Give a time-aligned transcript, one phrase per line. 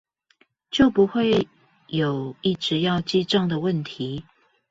[0.71, 1.47] 就不會
[1.85, 4.25] 有一直要記帳的問題